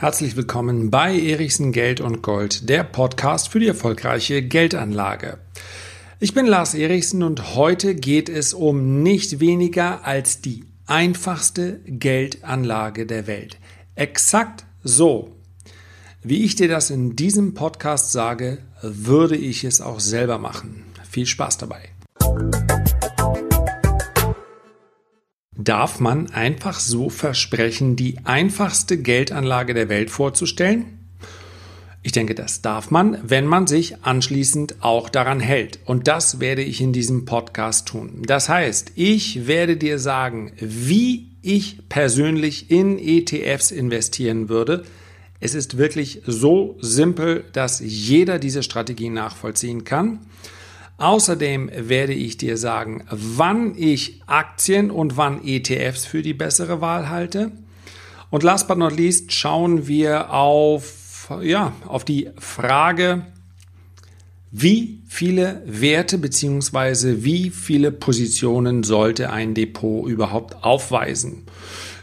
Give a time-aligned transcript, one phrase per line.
[0.00, 5.38] Herzlich willkommen bei Erichsen Geld und Gold, der Podcast für die erfolgreiche Geldanlage.
[6.20, 13.06] Ich bin Lars Erichsen und heute geht es um nicht weniger als die einfachste Geldanlage
[13.06, 13.58] der Welt.
[13.96, 15.34] Exakt so,
[16.22, 20.84] wie ich dir das in diesem Podcast sage, würde ich es auch selber machen.
[21.10, 21.88] Viel Spaß dabei.
[25.60, 30.84] Darf man einfach so versprechen, die einfachste Geldanlage der Welt vorzustellen?
[32.04, 35.80] Ich denke, das darf man, wenn man sich anschließend auch daran hält.
[35.84, 38.22] Und das werde ich in diesem Podcast tun.
[38.24, 44.84] Das heißt, ich werde dir sagen, wie ich persönlich in ETFs investieren würde.
[45.40, 50.20] Es ist wirklich so simpel, dass jeder diese Strategie nachvollziehen kann.
[50.98, 57.08] Außerdem werde ich dir sagen, wann ich Aktien und wann ETFs für die bessere Wahl
[57.08, 57.52] halte.
[58.30, 63.26] Und last but not least schauen wir auf, ja, auf die Frage,
[64.50, 67.22] wie viele Werte bzw.
[67.22, 71.44] wie viele Positionen sollte ein Depot überhaupt aufweisen?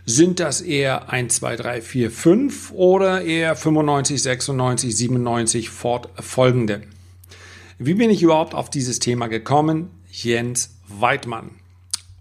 [0.06, 6.84] Sind das eher 1, 2, 3, 4, 5 oder eher 95, 96, 97 fortfolgende?
[7.78, 9.90] Wie bin ich überhaupt auf dieses Thema gekommen?
[10.10, 11.52] Jens Weidmann,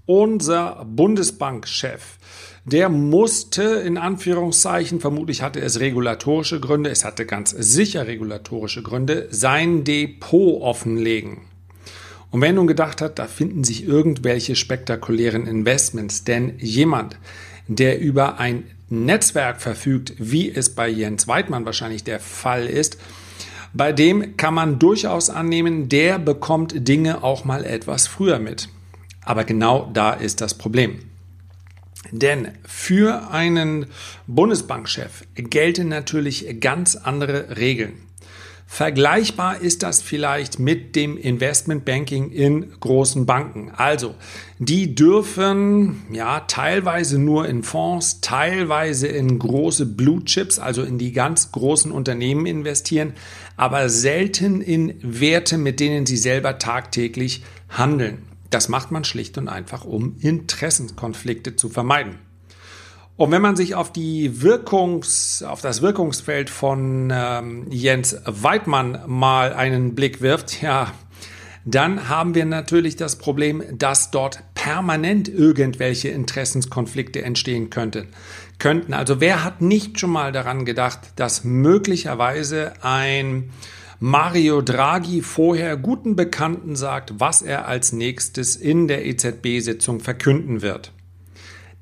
[0.05, 2.19] unser Bundesbankchef,
[2.65, 9.29] der musste in Anführungszeichen, vermutlich hatte es regulatorische Gründe, es hatte ganz sicher regulatorische Gründe,
[9.31, 11.43] sein Depot offenlegen.
[12.33, 17.17] Und wer nun gedacht hat, da finden sich irgendwelche spektakulären Investments, denn jemand,
[17.69, 22.99] der über ein Netzwerk verfügt, wie es bei Jens Weidmann wahrscheinlich der Fall ist,
[23.75, 28.69] bei dem kann man durchaus annehmen, der bekommt Dinge auch mal etwas früher mit.
[29.25, 31.01] Aber genau da ist das Problem.
[32.13, 33.87] Denn für einen
[34.29, 37.95] Bundesbankchef gelten natürlich ganz andere Regeln.
[38.75, 43.71] Vergleichbar ist das vielleicht mit dem Investmentbanking in großen Banken.
[43.71, 44.17] Also,
[44.59, 51.13] die dürfen ja teilweise nur in Fonds, teilweise in große Blue Chips, also in die
[51.13, 53.13] ganz großen Unternehmen investieren,
[53.57, 58.25] aber selten in Werte, mit denen sie selber tagtäglich handeln.
[58.51, 62.19] Das macht man schlicht und einfach, um Interessenkonflikte zu vermeiden.
[63.17, 69.53] Und wenn man sich auf die Wirkungs, auf das Wirkungsfeld von ähm, Jens Weidmann mal
[69.53, 70.93] einen Blick wirft, ja,
[71.65, 78.09] dann haben wir natürlich das Problem, dass dort permanent irgendwelche Interessenskonflikte entstehen könnten.
[78.59, 78.95] Könnten.
[78.95, 83.51] Also wer hat nicht schon mal daran gedacht, dass möglicherweise ein
[84.01, 90.93] Mario Draghi vorher guten Bekannten sagt, was er als nächstes in der EZB-Sitzung verkünden wird?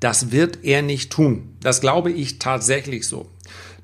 [0.03, 1.55] Das wird er nicht tun.
[1.61, 3.29] Das glaube ich tatsächlich so.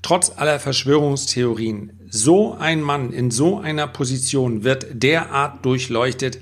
[0.01, 6.39] Trotz aller Verschwörungstheorien, so ein Mann in so einer Position wird derart durchleuchtet,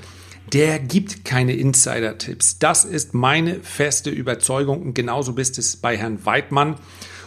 [0.51, 2.57] der gibt keine Insider-Tipps.
[2.57, 6.77] Das ist meine feste Überzeugung und genauso bist es bei Herrn Weidmann.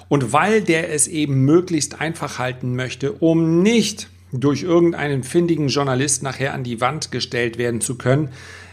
[0.08, 6.24] Und weil der es eben möglichst einfach halten möchte, um nicht durch irgendeinen findigen Journalist
[6.24, 8.30] nachher an die Wand gestellt werden zu können,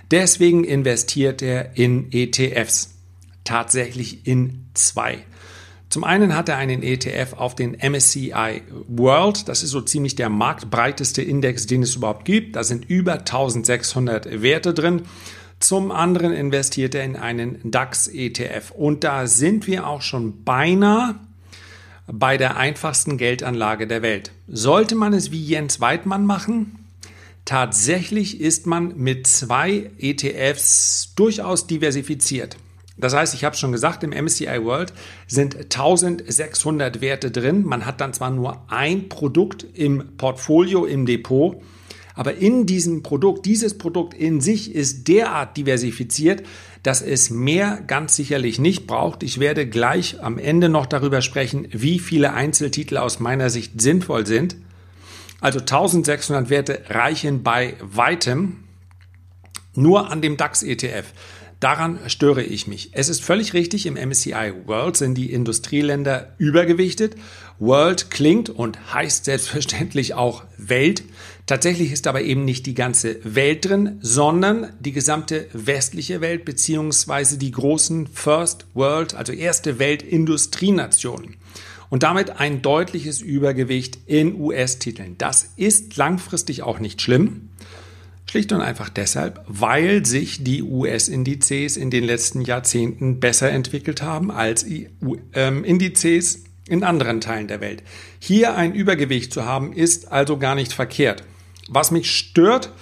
[0.10, 2.97] deswegen investiert er in ETFs
[3.48, 5.20] tatsächlich in zwei.
[5.90, 9.48] Zum einen hat er einen ETF auf den MSCI World.
[9.48, 12.58] Das ist so ziemlich der marktbreiteste Index, den es überhaupt gibt.
[12.58, 15.04] Da sind über 1600 Werte drin.
[15.60, 18.72] Zum anderen investiert er in einen DAX ETF.
[18.72, 21.16] Und da sind wir auch schon beinahe
[22.06, 24.32] bei der einfachsten Geldanlage der Welt.
[24.48, 26.80] Sollte man es wie Jens Weidmann machen?
[27.46, 32.58] Tatsächlich ist man mit zwei ETFs durchaus diversifiziert.
[32.98, 34.92] Das heißt, ich habe schon gesagt, im MSCI World
[35.28, 37.64] sind 1600 Werte drin.
[37.64, 41.62] Man hat dann zwar nur ein Produkt im Portfolio, im Depot,
[42.16, 46.42] aber in diesem Produkt, dieses Produkt in sich ist derart diversifiziert,
[46.82, 49.22] dass es mehr ganz sicherlich nicht braucht.
[49.22, 54.26] Ich werde gleich am Ende noch darüber sprechen, wie viele Einzeltitel aus meiner Sicht sinnvoll
[54.26, 54.56] sind.
[55.42, 58.64] Also 1600 Werte reichen bei weitem
[59.76, 61.06] nur an dem DAX ETF.
[61.60, 62.90] Daran störe ich mich.
[62.92, 67.16] Es ist völlig richtig, im MSCI World sind die Industrieländer übergewichtet.
[67.58, 71.04] World klingt und heißt selbstverständlich auch Welt.
[71.48, 77.40] Tatsächlich ist aber eben nicht die ganze Welt drin, sondern die gesamte westliche Welt beziehungsweise
[77.40, 81.38] die großen First World, also erste Welt Industrienationen.
[81.90, 85.18] Und damit ein deutliches Übergewicht in US-Titeln.
[85.18, 87.50] Das ist langfristig auch nicht schlimm.
[88.30, 94.32] Schlicht und einfach deshalb, weil sich die US-Indizes in den letzten Jahrzehnten besser entwickelt haben
[94.32, 94.66] als
[95.34, 97.84] ähm, Indizes in anderen Teilen der Welt.
[98.20, 101.24] Hier ein Übergewicht zu haben, ist also gar nicht verkehrt.
[101.70, 102.74] Was mich stört,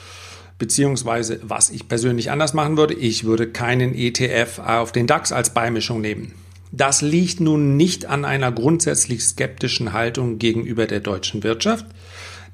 [0.58, 5.52] beziehungsweise was ich persönlich anders machen würde, ich würde keinen ETF auf den DAX als
[5.52, 6.34] Beimischung nehmen.
[6.72, 11.86] Das liegt nun nicht an einer grundsätzlich skeptischen Haltung gegenüber der deutschen Wirtschaft,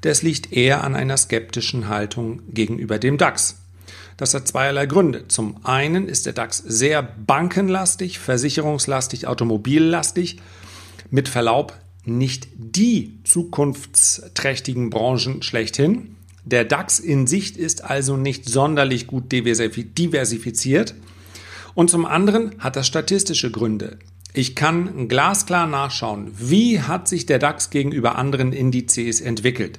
[0.02, 3.56] das liegt eher an einer skeptischen Haltung gegenüber dem DAX.
[4.16, 5.26] Das hat zweierlei Gründe.
[5.28, 10.38] Zum einen ist der DAX sehr bankenlastig, versicherungslastig, automobillastig.
[11.10, 16.16] Mit Verlaub nicht die zukunftsträchtigen Branchen schlechthin.
[16.44, 20.94] Der DAX in Sicht ist also nicht sonderlich gut diversifiziert.
[21.74, 23.98] Und zum anderen hat das statistische Gründe.
[24.34, 29.78] Ich kann glasklar nachschauen, wie hat sich der DAX gegenüber anderen Indizes entwickelt.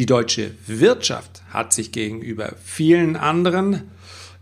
[0.00, 3.90] Die deutsche Wirtschaft hat sich gegenüber vielen anderen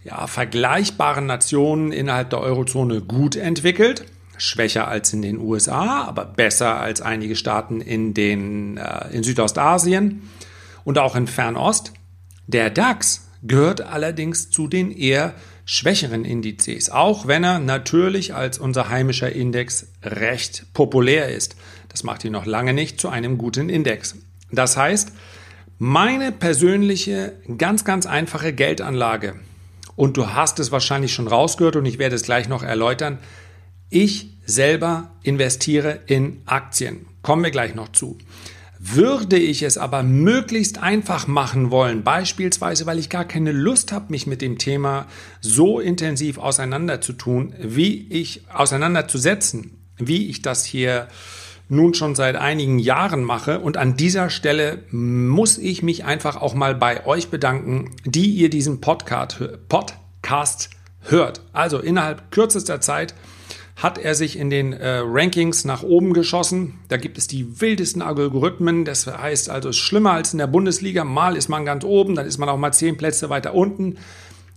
[0.05, 4.05] ja, vergleichbaren Nationen innerhalb der Eurozone gut entwickelt.
[4.37, 10.31] Schwächer als in den USA, aber besser als einige Staaten in, den, äh, in Südostasien
[10.85, 11.93] und auch in Fernost.
[12.47, 15.35] Der DAX gehört allerdings zu den eher
[15.65, 21.57] schwächeren Indizes, auch wenn er natürlich als unser heimischer Index recht populär ist.
[21.89, 24.15] Das macht ihn noch lange nicht zu einem guten Index.
[24.53, 25.13] Das heißt,
[25.79, 29.35] meine persönliche, ganz, ganz einfache Geldanlage,
[29.99, 33.19] und du hast es wahrscheinlich schon rausgehört und ich werde es gleich noch erläutern,
[33.91, 37.07] ich selber investiere in Aktien.
[37.21, 38.17] Kommen wir gleich noch zu.
[38.79, 44.13] Würde ich es aber möglichst einfach machen wollen, beispielsweise weil ich gar keine Lust habe,
[44.13, 45.07] mich mit dem Thema
[45.41, 51.09] so intensiv auseinanderzutun, wie ich auseinanderzusetzen, wie ich das hier
[51.69, 53.61] nun schon seit einigen Jahren mache.
[53.61, 58.51] Und an dieser Stelle muss ich mich einfach auch mal bei euch bedanken, die ihr
[58.51, 60.71] diesen Podcast, Podcast
[61.03, 61.43] hört.
[61.53, 63.15] Also innerhalb kürzester Zeit
[63.77, 66.81] hat er sich in den äh, Rankings nach oben geschossen.
[66.89, 68.85] Da gibt es die wildesten Algorithmen.
[68.85, 71.05] Das heißt also, es ist schlimmer als in der Bundesliga.
[71.05, 73.99] Mal ist man ganz oben, dann ist man auch mal zehn Plätze weiter unten.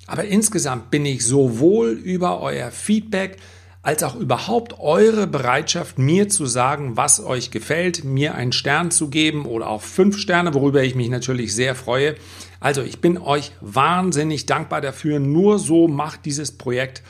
[0.08, 3.38] Aber insgesamt bin ich sowohl über euer Feedback
[3.84, 9.10] als auch überhaupt eure Bereitschaft, mir zu sagen, was euch gefällt, mir einen Stern zu
[9.10, 12.16] geben oder auch fünf Sterne, worüber ich mich natürlich sehr freue.
[12.60, 15.20] Also ich bin euch wahnsinnig dankbar dafür.
[15.20, 17.02] Nur so macht dieses Projekt,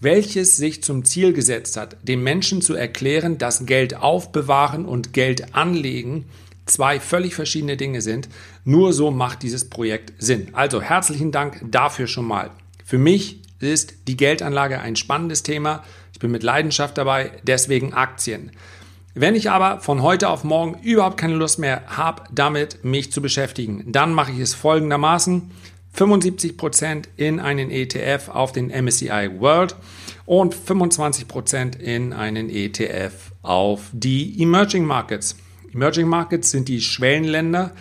[0.00, 5.54] welches sich zum Ziel gesetzt hat, dem Menschen zu erklären, dass Geld aufbewahren und Geld
[5.54, 6.26] anlegen
[6.66, 8.28] zwei völlig verschiedene Dinge sind.
[8.64, 10.48] Nur so macht dieses Projekt Sinn.
[10.52, 12.50] Also herzlichen Dank dafür schon mal.
[12.84, 15.84] Für mich ist die Geldanlage ein spannendes Thema.
[16.14, 18.52] Ich bin mit Leidenschaft dabei, deswegen Aktien.
[19.14, 23.20] Wenn ich aber von heute auf morgen überhaupt keine Lust mehr habe, damit mich zu
[23.20, 25.50] beschäftigen, dann mache ich es folgendermaßen.
[25.96, 29.76] 75% in einen ETF auf den MSCI World
[30.24, 33.12] und 25% in einen ETF
[33.42, 35.36] auf die Emerging Markets.
[35.72, 37.72] Emerging Markets sind die Schwellenländer.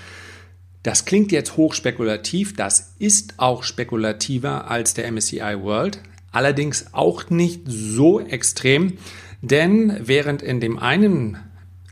[0.81, 5.99] Das klingt jetzt hochspekulativ, das ist auch spekulativer als der MSCI World,
[6.33, 8.97] allerdings auch nicht so extrem,
[9.41, 11.37] denn während in dem einen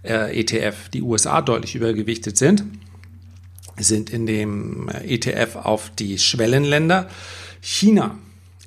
[0.04, 2.66] äh, ETF die USA deutlich übergewichtet sind,
[3.78, 7.10] sind in dem äh, ETF auf die Schwellenländer.
[7.62, 8.18] China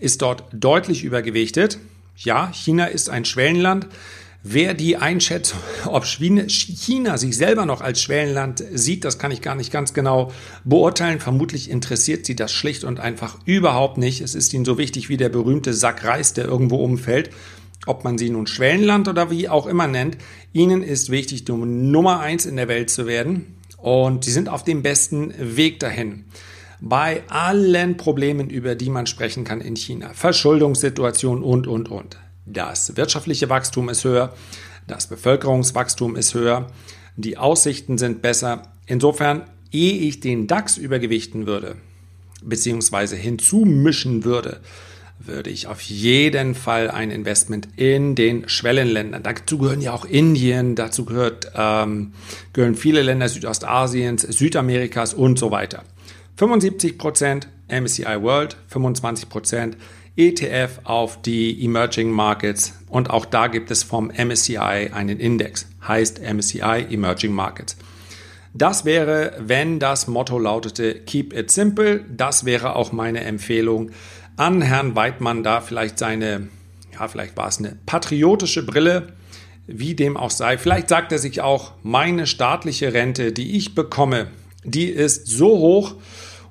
[0.01, 1.79] ist dort deutlich übergewichtet.
[2.17, 3.89] Ja, China ist ein Schwellenland.
[4.47, 9.55] Wer die Einschätzung, ob China sich selber noch als Schwellenland sieht, das kann ich gar
[9.55, 10.33] nicht ganz genau
[10.65, 11.19] beurteilen.
[11.19, 14.21] Vermutlich interessiert sie das schlicht und einfach überhaupt nicht.
[14.21, 17.31] Es ist ihnen so wichtig wie der berühmte Sack Reis, der irgendwo umfällt.
[17.87, 20.19] Ob man sie nun Schwellenland oder wie auch immer nennt,
[20.53, 23.57] ihnen ist wichtig, Nummer eins in der Welt zu werden.
[23.79, 26.27] Und sie sind auf dem besten Weg dahin.
[26.83, 32.19] Bei allen Problemen, über die man sprechen kann in China, Verschuldungssituation und, und, und.
[32.47, 34.35] Das wirtschaftliche Wachstum ist höher,
[34.87, 36.67] das Bevölkerungswachstum ist höher,
[37.17, 38.63] die Aussichten sind besser.
[38.87, 41.77] Insofern, ehe ich den DAX übergewichten würde,
[42.43, 44.61] beziehungsweise hinzumischen würde,
[45.19, 49.23] würde ich auf jeden Fall ein Investment in den Schwellenländern.
[49.23, 52.13] Dazu gehören ja auch Indien, dazu gehört, ähm,
[52.53, 55.85] gehören viele Länder Südostasiens, Südamerikas und so weiter.
[56.39, 59.75] 75% MSCI World, 25%
[60.17, 66.21] ETF auf die Emerging Markets und auch da gibt es vom MSCI einen Index, heißt
[66.23, 67.77] MSCI Emerging Markets.
[68.53, 73.91] Das wäre, wenn das Motto lautete Keep it simple, das wäre auch meine Empfehlung
[74.37, 76.49] an Herrn Weidmann, da vielleicht seine,
[76.93, 79.09] ja, vielleicht war es eine patriotische Brille,
[79.67, 80.59] wie dem auch sei.
[80.59, 84.29] Vielleicht sagt er sich auch, meine staatliche Rente, die ich bekomme,
[84.63, 85.97] die ist so hoch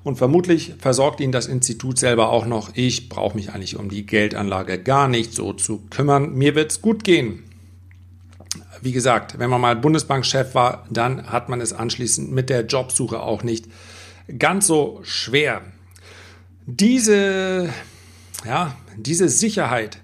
[0.04, 2.70] Und vermutlich versorgt ihn das Institut selber auch noch.
[2.74, 6.34] Ich brauche mich eigentlich um die Geldanlage gar nicht so zu kümmern.
[6.34, 7.42] Mir wird's gut gehen.
[8.82, 13.20] Wie gesagt, wenn man mal Bundesbankchef war, dann hat man es anschließend mit der Jobsuche
[13.20, 13.64] auch nicht
[14.38, 15.62] ganz so schwer.
[16.66, 17.70] Diese,
[18.44, 19.98] ja, diese Sicherheit,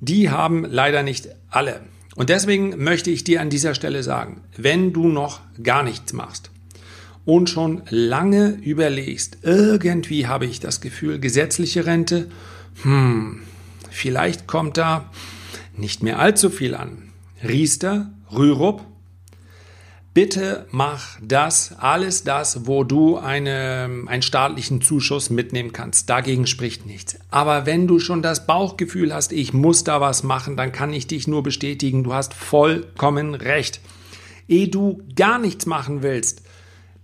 [0.00, 1.80] die haben leider nicht alle.
[2.14, 6.50] Und deswegen möchte ich dir an dieser Stelle sagen, wenn du noch gar nichts machst
[7.26, 12.28] und schon lange überlegst, irgendwie habe ich das Gefühl, gesetzliche Rente,
[12.82, 13.42] hm,
[13.90, 15.10] vielleicht kommt da
[15.76, 17.10] nicht mehr allzu viel an.
[17.46, 18.82] Riester, Rürup,
[20.14, 26.08] bitte mach das, alles das, wo du eine, einen staatlichen Zuschuss mitnehmen kannst.
[26.08, 27.18] Dagegen spricht nichts.
[27.30, 31.08] Aber wenn du schon das Bauchgefühl hast, ich muss da was machen, dann kann ich
[31.08, 33.80] dich nur bestätigen, du hast vollkommen recht.
[34.48, 36.45] Ehe du gar nichts machen willst,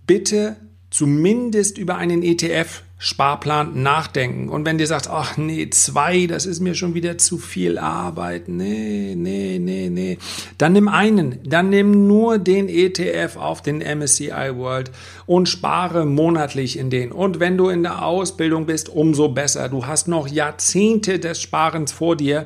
[0.05, 0.57] bitte
[0.89, 4.47] zumindest über einen ETF Sparplan nachdenken.
[4.47, 8.47] Und wenn dir sagt, ach nee, zwei, das ist mir schon wieder zu viel Arbeit,
[8.47, 10.17] nee, nee, nee, nee,
[10.57, 14.89] dann nimm einen, dann nimm nur den ETF auf den MSCI World
[15.25, 17.11] und spare monatlich in den.
[17.11, 19.67] Und wenn du in der Ausbildung bist, umso besser.
[19.67, 22.45] Du hast noch Jahrzehnte des Sparens vor dir.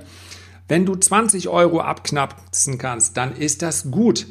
[0.68, 4.26] Wenn du 20 Euro abknapsen kannst, dann ist das gut.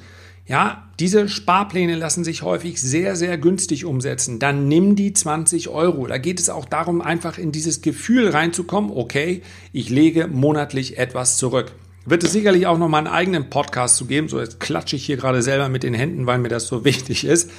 [0.48, 4.38] Ja, diese Sparpläne lassen sich häufig sehr, sehr günstig umsetzen.
[4.38, 6.06] Dann nimm die 20 Euro.
[6.06, 11.36] Da geht es auch darum, einfach in dieses Gefühl reinzukommen, okay, ich lege monatlich etwas
[11.36, 11.72] zurück.
[12.04, 14.28] Wird es sicherlich auch noch mal einen eigenen Podcast zu geben.
[14.28, 17.24] So, jetzt klatsche ich hier gerade selber mit den Händen, weil mir das so wichtig
[17.24, 17.50] ist.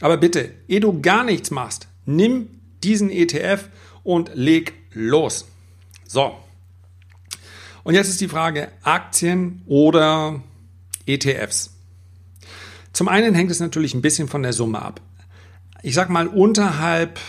[0.00, 2.48] Aber bitte, ehe du gar nichts machst, nimm
[2.84, 3.68] diesen ETF
[4.04, 5.46] und leg los.
[6.06, 6.36] So.
[7.82, 10.40] Und jetzt ist die Frage, Aktien oder
[11.06, 11.77] ETFs?
[12.98, 15.00] Zum einen hängt es natürlich ein bisschen von der Summe ab.
[15.84, 17.20] Ich sag mal unterhalb,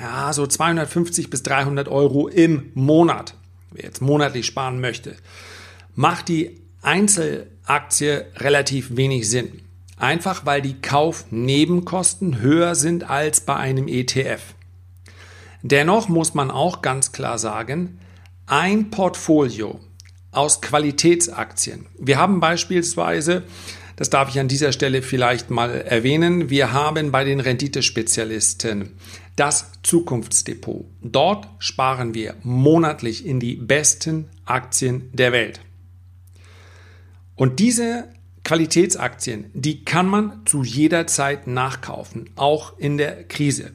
[0.00, 3.36] ja, so 250 bis 300 Euro im Monat,
[3.70, 5.14] wer jetzt monatlich sparen möchte,
[5.94, 9.60] macht die Einzelaktie relativ wenig Sinn.
[9.96, 14.42] Einfach weil die Kaufnebenkosten höher sind als bei einem ETF.
[15.62, 18.00] Dennoch muss man auch ganz klar sagen,
[18.46, 19.78] ein Portfolio
[20.32, 21.86] aus Qualitätsaktien.
[21.96, 23.44] Wir haben beispielsweise
[23.96, 26.50] das darf ich an dieser Stelle vielleicht mal erwähnen.
[26.50, 28.90] Wir haben bei den Renditespezialisten
[29.36, 30.86] das Zukunftsdepot.
[31.02, 35.60] Dort sparen wir monatlich in die besten Aktien der Welt.
[37.34, 38.08] Und diese
[38.44, 43.72] Qualitätsaktien, die kann man zu jeder Zeit nachkaufen, auch in der Krise.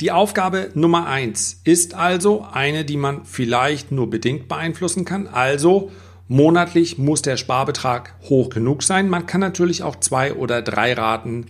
[0.00, 5.92] Die Aufgabe Nummer eins ist also eine, die man vielleicht nur bedingt beeinflussen kann, also
[6.28, 9.08] Monatlich muss der Sparbetrag hoch genug sein.
[9.08, 11.46] Man kann natürlich auch zwei oder drei Raten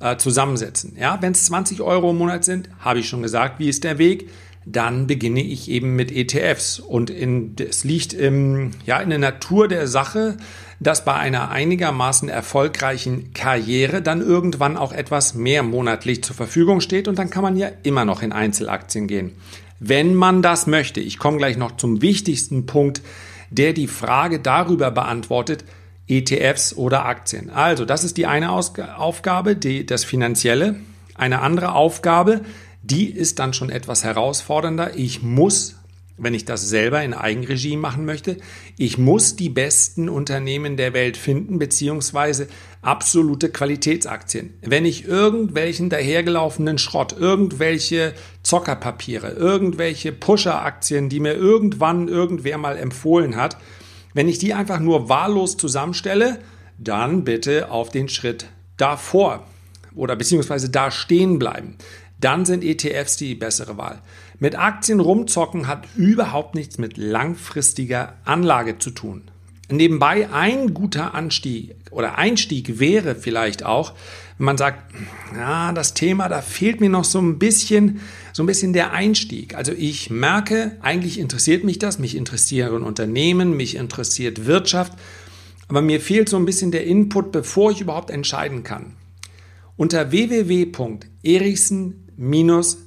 [0.00, 0.96] äh, zusammensetzen.
[0.98, 3.98] Ja, wenn es 20 Euro im Monat sind, habe ich schon gesagt, wie ist der
[3.98, 4.28] Weg?
[4.64, 6.78] Dann beginne ich eben mit ETFs.
[6.78, 10.36] Und in, es liegt im, ja, in der Natur der Sache,
[10.78, 17.08] dass bei einer einigermaßen erfolgreichen Karriere dann irgendwann auch etwas mehr monatlich zur Verfügung steht
[17.08, 19.32] und dann kann man ja immer noch in Einzelaktien gehen.
[19.80, 21.00] Wenn man das möchte.
[21.00, 23.02] Ich komme gleich noch zum wichtigsten Punkt
[23.52, 25.64] der die Frage darüber beantwortet,
[26.06, 27.50] ETFs oder Aktien.
[27.50, 30.76] Also, das ist die eine Ausg Aufgabe, die, das Finanzielle.
[31.14, 32.40] Eine andere Aufgabe,
[32.82, 34.96] die ist dann schon etwas herausfordernder.
[34.96, 35.76] Ich muss
[36.16, 38.36] wenn ich das selber in Eigenregie machen möchte.
[38.76, 42.48] Ich muss die besten Unternehmen der Welt finden, beziehungsweise
[42.82, 44.54] absolute Qualitätsaktien.
[44.60, 53.36] Wenn ich irgendwelchen dahergelaufenen Schrott, irgendwelche Zockerpapiere, irgendwelche Pusheraktien, die mir irgendwann irgendwer mal empfohlen
[53.36, 53.56] hat,
[54.14, 56.38] wenn ich die einfach nur wahllos zusammenstelle,
[56.78, 59.46] dann bitte auf den Schritt davor
[59.94, 61.76] oder beziehungsweise da stehen bleiben
[62.22, 64.00] dann sind ETFs die bessere Wahl.
[64.42, 69.22] Mit Aktien rumzocken hat überhaupt nichts mit langfristiger Anlage zu tun.
[69.70, 73.92] Nebenbei ein guter Anstieg oder Einstieg wäre vielleicht auch,
[74.38, 74.92] wenn man sagt,
[75.36, 78.00] ja, das Thema, da fehlt mir noch so ein bisschen,
[78.32, 79.54] so ein bisschen der Einstieg.
[79.54, 84.94] Also ich merke, eigentlich interessiert mich das, mich interessieren Unternehmen, mich interessiert Wirtschaft,
[85.68, 88.96] aber mir fehlt so ein bisschen der Input, bevor ich überhaupt entscheiden kann.
[89.76, 92.08] Unter www.erichsen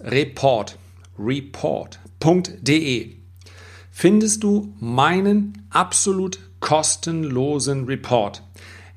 [0.03, 0.77] report
[1.17, 3.15] report.de
[3.91, 8.43] findest du meinen absolut kostenlosen Report.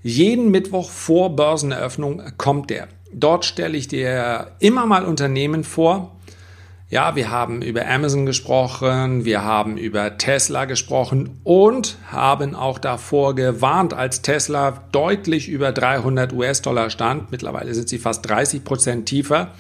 [0.03, 2.89] Jeden Mittwoch vor Börseneröffnung kommt der.
[3.13, 6.17] Dort stelle ich dir immer mal Unternehmen vor.
[6.91, 13.35] Ja, wir haben über Amazon gesprochen, wir haben über Tesla gesprochen und haben auch davor
[13.35, 17.31] gewarnt, als Tesla deutlich über 300 US-Dollar stand.
[17.31, 19.53] Mittlerweile sind sie fast 30 Prozent tiefer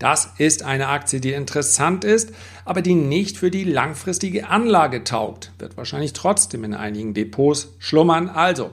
[0.00, 2.32] Das ist eine Aktie, die interessant ist,
[2.64, 5.52] aber die nicht für die langfristige Anlage taugt.
[5.58, 8.30] Wird wahrscheinlich trotzdem in einigen Depots schlummern.
[8.30, 8.70] Also,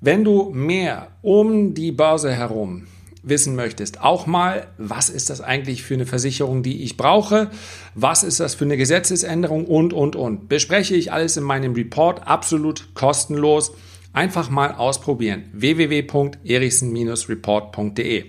[0.00, 2.88] wenn du mehr um die Börse herum
[3.22, 7.52] wissen möchtest, auch mal, was ist das eigentlich für eine Versicherung, die ich brauche,
[7.94, 10.48] was ist das für eine Gesetzesänderung und, und, und.
[10.48, 13.70] Bespreche ich alles in meinem Report absolut kostenlos.
[14.12, 15.44] Einfach mal ausprobieren.
[15.52, 18.24] www.erichsen-report.de.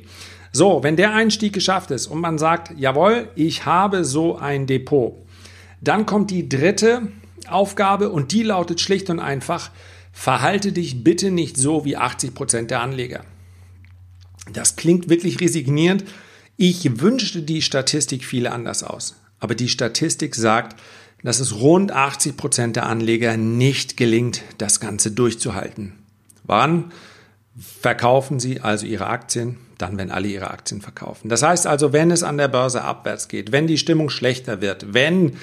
[0.51, 5.15] So, wenn der Einstieg geschafft ist und man sagt, jawohl, ich habe so ein Depot,
[5.79, 7.07] dann kommt die dritte
[7.47, 9.71] Aufgabe und die lautet schlicht und einfach,
[10.11, 13.23] verhalte dich bitte nicht so wie 80 Prozent der Anleger.
[14.51, 16.03] Das klingt wirklich resignierend.
[16.57, 19.15] Ich wünschte, die Statistik fiele anders aus.
[19.39, 20.79] Aber die Statistik sagt,
[21.23, 25.93] dass es rund 80 Prozent der Anleger nicht gelingt, das Ganze durchzuhalten.
[26.43, 26.91] Wann
[27.61, 29.57] verkaufen sie also ihre Aktien?
[29.77, 31.29] Dann, wenn alle ihre Aktien verkaufen.
[31.29, 34.93] Das heißt also, wenn es an der Börse abwärts geht, wenn die Stimmung schlechter wird,
[34.93, 35.33] wenn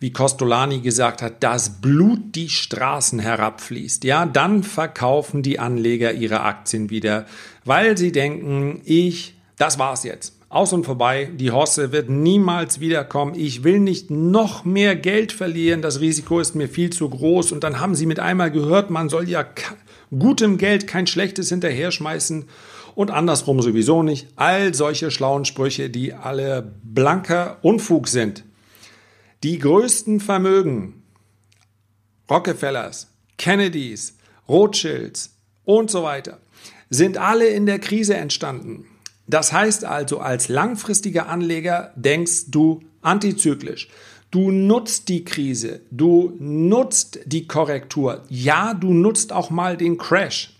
[0.00, 6.40] wie Costolani gesagt hat, das Blut die Straßen herabfließt, ja, dann verkaufen die Anleger ihre
[6.40, 7.26] Aktien wieder,
[7.66, 10.39] weil sie denken, ich, das war's jetzt.
[10.50, 13.36] Aus und vorbei, die Hosse wird niemals wiederkommen.
[13.36, 17.52] Ich will nicht noch mehr Geld verlieren, das Risiko ist mir viel zu groß.
[17.52, 19.46] Und dann haben sie mit einmal gehört, man soll ja
[20.10, 22.46] gutem Geld kein schlechtes hinterher schmeißen
[22.96, 24.26] und andersrum sowieso nicht.
[24.34, 28.42] All solche schlauen Sprüche, die alle blanker Unfug sind.
[29.44, 31.04] Die größten Vermögen,
[32.28, 33.06] Rockefellers,
[33.38, 34.16] Kennedys,
[34.48, 36.40] Rothschilds und so weiter,
[36.88, 38.89] sind alle in der Krise entstanden.
[39.30, 43.88] Das heißt also, als langfristiger Anleger denkst du antizyklisch.
[44.32, 48.24] Du nutzt die Krise, du nutzt die Korrektur.
[48.28, 50.56] Ja, du nutzt auch mal den Crash.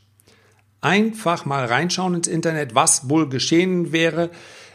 [0.81, 4.31] Einfach mal reinschauen ins Internet, was wohl geschehen wäre,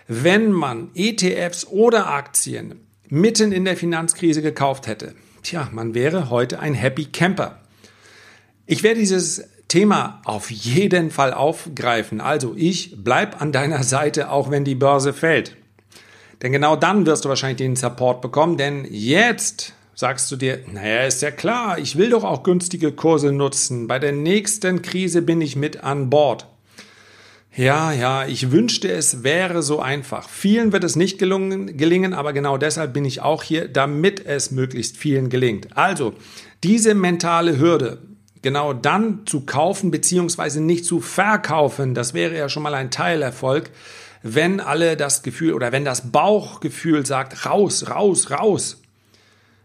[0.08, 2.76] wenn man ETFs oder Aktien
[3.08, 5.16] mitten in der Finanzkrise gekauft hätte.
[5.42, 7.62] Tja, man wäre heute ein Happy Camper.
[8.66, 9.44] Ich werde dieses
[9.76, 12.22] Thema auf jeden Fall aufgreifen.
[12.22, 15.58] Also ich bleib an deiner Seite, auch wenn die Börse fällt.
[16.42, 21.04] Denn genau dann wirst du wahrscheinlich den Support bekommen, denn jetzt sagst du dir, naja,
[21.04, 23.88] ist ja klar, ich will doch auch günstige Kurse nutzen.
[23.88, 26.48] Bei der nächsten Krise bin ich mit an Bord.
[27.54, 30.30] Ja, ja, ich wünschte, es wäre so einfach.
[30.30, 34.52] Vielen wird es nicht gelungen, gelingen, aber genau deshalb bin ich auch hier, damit es
[34.52, 35.76] möglichst vielen gelingt.
[35.76, 36.14] Also,
[36.64, 38.15] diese mentale Hürde,
[38.46, 43.72] genau dann zu kaufen beziehungsweise nicht zu verkaufen, das wäre ja schon mal ein Teilerfolg,
[44.22, 48.82] wenn alle das Gefühl oder wenn das Bauchgefühl sagt, raus, raus, raus.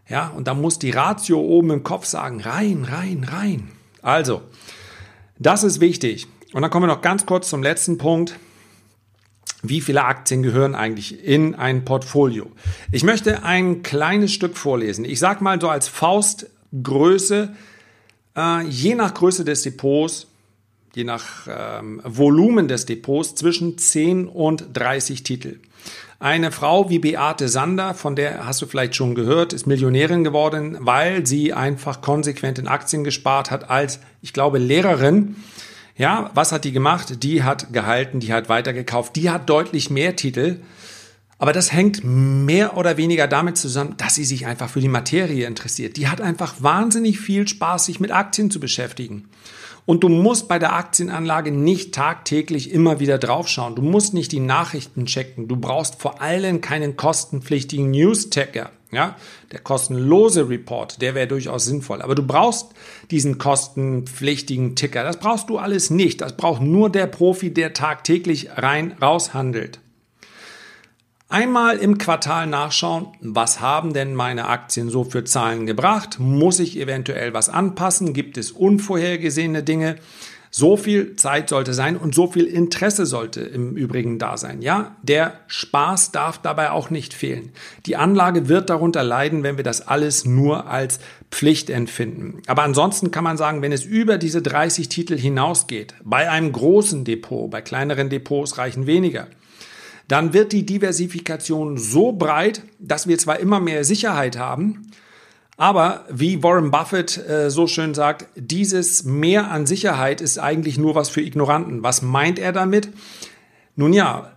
[0.09, 3.69] Ja, und dann muss die Ratio oben im Kopf sagen, rein, rein, rein.
[4.01, 4.41] Also,
[5.37, 6.27] das ist wichtig.
[6.51, 8.39] Und dann kommen wir noch ganz kurz zum letzten Punkt.
[9.61, 12.51] Wie viele Aktien gehören eigentlich in ein Portfolio?
[12.91, 15.05] Ich möchte ein kleines Stück vorlesen.
[15.05, 17.55] Ich sage mal so als Faustgröße,
[18.37, 20.27] äh, je nach Größe des Depots,
[20.93, 25.59] je nach ähm, Volumen des Depots, zwischen 10 und 30 Titel.
[26.19, 30.77] Eine Frau wie Beate Sander, von der hast du vielleicht schon gehört, ist Millionärin geworden,
[30.79, 35.35] weil sie einfach konsequent in Aktien gespart hat als, ich glaube, Lehrerin
[35.97, 37.23] ja, was hat die gemacht?
[37.23, 40.57] Die hat gehalten, die hat weitergekauft, die hat deutlich mehr Titel.
[41.41, 45.47] Aber das hängt mehr oder weniger damit zusammen, dass sie sich einfach für die Materie
[45.47, 45.97] interessiert.
[45.97, 49.27] Die hat einfach wahnsinnig viel Spaß, sich mit Aktien zu beschäftigen.
[49.87, 53.73] Und du musst bei der Aktienanlage nicht tagtäglich immer wieder draufschauen.
[53.73, 55.47] Du musst nicht die Nachrichten checken.
[55.47, 58.69] Du brauchst vor allem keinen kostenpflichtigen News-Tacker.
[58.91, 59.15] Ja,
[59.51, 62.03] der kostenlose Report, der wäre durchaus sinnvoll.
[62.03, 62.67] Aber du brauchst
[63.09, 65.03] diesen kostenpflichtigen Ticker.
[65.03, 66.21] Das brauchst du alles nicht.
[66.21, 69.80] Das braucht nur der Profi, der tagtäglich rein raus handelt.
[71.31, 76.19] Einmal im Quartal nachschauen, was haben denn meine Aktien so für Zahlen gebracht?
[76.19, 78.11] Muss ich eventuell was anpassen?
[78.11, 79.95] Gibt es unvorhergesehene Dinge?
[80.49, 84.61] So viel Zeit sollte sein und so viel Interesse sollte im Übrigen da sein.
[84.61, 87.53] Ja, der Spaß darf dabei auch nicht fehlen.
[87.85, 90.99] Die Anlage wird darunter leiden, wenn wir das alles nur als
[91.31, 92.41] Pflicht empfinden.
[92.47, 97.05] Aber ansonsten kann man sagen, wenn es über diese 30 Titel hinausgeht, bei einem großen
[97.05, 99.27] Depot, bei kleineren Depots reichen weniger
[100.11, 104.91] dann wird die Diversifikation so breit, dass wir zwar immer mehr Sicherheit haben,
[105.55, 110.95] aber wie Warren Buffett äh, so schön sagt, dieses Mehr an Sicherheit ist eigentlich nur
[110.95, 111.83] was für Ignoranten.
[111.83, 112.89] Was meint er damit?
[113.75, 114.33] Nun ja,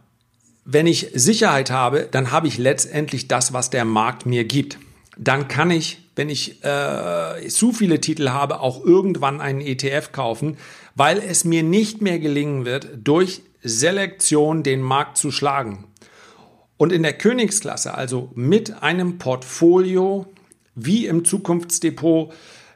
[0.64, 4.78] wenn ich Sicherheit habe, dann habe ich letztendlich das, was der Markt mir gibt.
[5.16, 10.56] Dann kann ich, wenn ich äh, zu viele Titel habe, auch irgendwann einen ETF kaufen,
[10.94, 15.88] weil es mir nicht mehr gelingen wird, durch Selektion den Markt zu schlagen.
[16.76, 20.26] Und in der Königsklasse, also mit einem Portfolio
[20.74, 22.32] wie im Zukunftsdepot,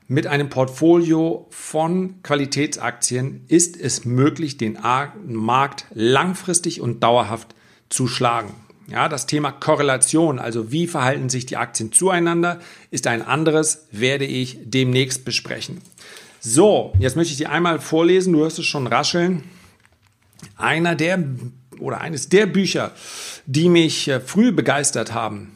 [0.06, 4.78] mit einem Portfolio von Qualitätsaktien ist es möglich, den
[5.26, 7.54] Markt langfristig und dauerhaft
[7.90, 8.54] zu schlagen.
[8.90, 12.58] Ja, das Thema Korrelation, also wie verhalten sich die Aktien zueinander,
[12.90, 15.82] ist ein anderes, werde ich demnächst besprechen.
[16.40, 19.44] So, jetzt möchte ich dir einmal vorlesen, du hörst es schon rascheln.
[20.56, 21.22] Einer der
[21.78, 22.92] oder eines der Bücher,
[23.46, 25.52] die mich äh, früh begeistert haben,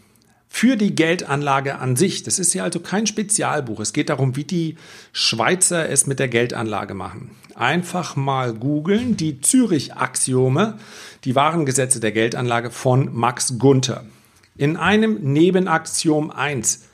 [0.49, 2.23] für die Geldanlage an sich.
[2.25, 3.81] Das ist ja also kein Spezialbuch.
[3.81, 4.77] Es geht darum, wie die
[5.12, 7.31] Schweizer es mit der Geldanlage machen.
[7.55, 10.79] Einfach mal googeln die Zürich-Axiome,
[11.25, 14.05] die wahren Gesetze der Geldanlage von Max Gunther.
[14.57, 16.85] In einem Nebenaxiom 1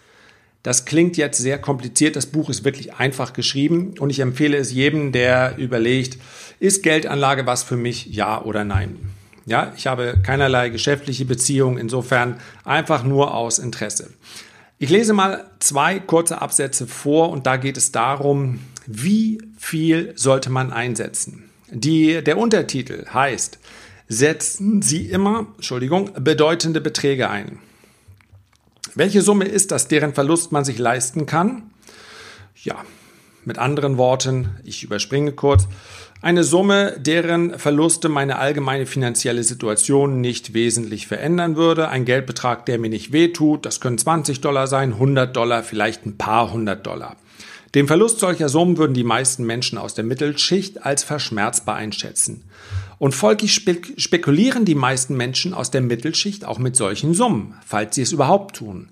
[0.68, 2.14] das klingt jetzt sehr kompliziert.
[2.14, 6.18] Das Buch ist wirklich einfach geschrieben und ich empfehle es jedem, der überlegt,
[6.60, 8.04] ist Geldanlage was für mich?
[8.04, 8.98] Ja oder nein?
[9.46, 14.10] Ja, ich habe keinerlei geschäftliche Beziehungen, insofern einfach nur aus Interesse.
[14.78, 20.50] Ich lese mal zwei kurze Absätze vor und da geht es darum, wie viel sollte
[20.50, 21.48] man einsetzen.
[21.70, 23.58] Die, der Untertitel heißt,
[24.06, 27.58] setzen Sie immer, Entschuldigung, bedeutende Beträge ein.
[28.98, 31.70] Welche Summe ist das, deren Verlust man sich leisten kann?
[32.56, 32.84] Ja,
[33.44, 35.68] mit anderen Worten, ich überspringe kurz,
[36.20, 41.90] eine Summe, deren Verluste meine allgemeine finanzielle Situation nicht wesentlich verändern würde.
[41.90, 43.64] Ein Geldbetrag, der mir nicht wehtut.
[43.64, 47.14] Das können 20 Dollar sein, 100 Dollar, vielleicht ein paar hundert Dollar.
[47.76, 52.42] Den Verlust solcher Summen würden die meisten Menschen aus der Mittelschicht als verschmerzbar einschätzen.
[52.98, 58.02] Und folglich spekulieren die meisten Menschen aus der Mittelschicht auch mit solchen Summen, falls sie
[58.02, 58.90] es überhaupt tun.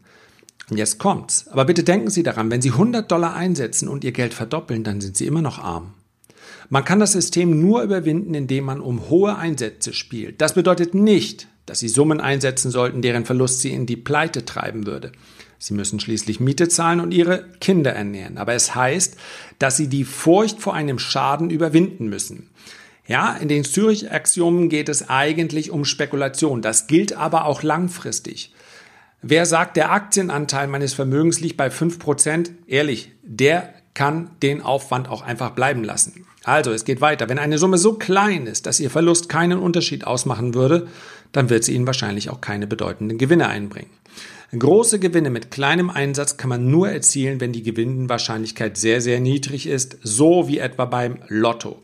[0.71, 1.49] Und jetzt kommt's.
[1.49, 5.01] Aber bitte denken Sie daran, wenn Sie 100 Dollar einsetzen und Ihr Geld verdoppeln, dann
[5.01, 5.95] sind Sie immer noch arm.
[6.69, 10.40] Man kann das System nur überwinden, indem man um hohe Einsätze spielt.
[10.40, 14.87] Das bedeutet nicht, dass Sie Summen einsetzen sollten, deren Verlust Sie in die Pleite treiben
[14.87, 15.12] würde.
[15.59, 18.37] Sie müssen schließlich Miete zahlen und Ihre Kinder ernähren.
[18.37, 19.16] Aber es heißt,
[19.61, 22.51] dass Sie die Furcht vor einem Schaden überwinden müssen.
[23.07, 26.62] Ja, in den Zürich-Axiomen geht es eigentlich um Spekulation.
[26.62, 28.53] Das gilt aber auch langfristig.
[29.23, 32.51] Wer sagt, der Aktienanteil meines Vermögens liegt bei 5%?
[32.66, 36.27] Ehrlich, der kann den Aufwand auch einfach bleiben lassen.
[36.45, 37.29] Also, es geht weiter.
[37.29, 40.87] Wenn eine Summe so klein ist, dass Ihr Verlust keinen Unterschied ausmachen würde,
[41.33, 43.90] dann wird sie Ihnen wahrscheinlich auch keine bedeutenden Gewinne einbringen.
[44.57, 49.66] Große Gewinne mit kleinem Einsatz kann man nur erzielen, wenn die Gewinnwahrscheinlichkeit sehr, sehr niedrig
[49.66, 51.83] ist, so wie etwa beim Lotto.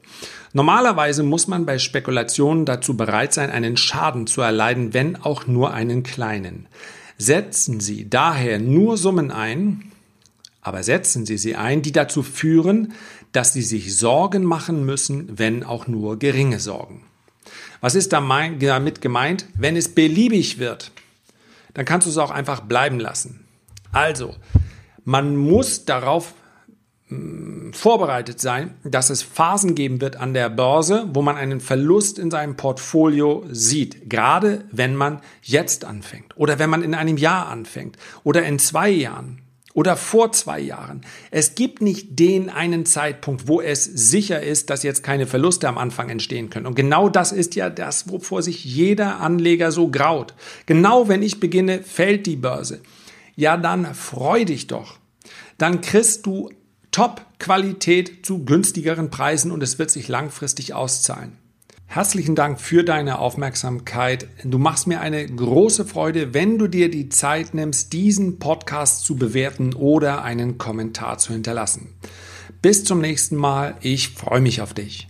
[0.53, 5.73] Normalerweise muss man bei Spekulationen dazu bereit sein, einen Schaden zu erleiden, wenn auch nur
[5.73, 6.69] einen kleinen.
[7.17, 9.93] Setzen Sie daher nur Summen ein,
[10.61, 12.93] aber setzen Sie sie ein, die dazu führen,
[13.33, 17.03] dass Sie sich Sorgen machen müssen, wenn auch nur geringe Sorgen.
[17.81, 19.47] Was ist damit gemeint?
[19.55, 20.93] Wenn es beliebig wird,
[21.75, 23.45] dann kannst du es auch einfach bleiben lassen.
[23.91, 24.37] Also,
[25.05, 26.35] man muss darauf
[27.73, 32.31] vorbereitet sein, dass es Phasen geben wird an der Börse, wo man einen Verlust in
[32.31, 34.09] seinem Portfolio sieht.
[34.11, 38.91] Gerade wenn man jetzt anfängt oder wenn man in einem Jahr anfängt oder in zwei
[38.91, 39.43] Jahren
[39.75, 41.03] oder vor zwei Jahren.
[41.31, 45.79] Es gibt nicht den einen Zeitpunkt, wo es sicher ist, dass jetzt keine Verluste am
[45.79, 46.67] Anfang entstehen können.
[46.67, 50.35] Und genau das ist ja das, wovor sich jeder Anleger so graut.
[50.67, 52.83] Genau wenn ich beginne, fällt die Börse.
[53.35, 54.99] Ja, dann freu dich doch.
[55.57, 56.51] Dann kriegst du
[56.93, 61.39] Top-Qualität zu günstigeren Preisen und es wird sich langfristig auszahlen.
[61.87, 64.29] Herzlichen Dank für deine Aufmerksamkeit.
[64.45, 69.17] Du machst mir eine große Freude, wenn du dir die Zeit nimmst, diesen Podcast zu
[69.17, 71.95] bewerten oder einen Kommentar zu hinterlassen.
[72.61, 73.75] Bis zum nächsten Mal.
[73.81, 75.09] Ich freue mich auf dich.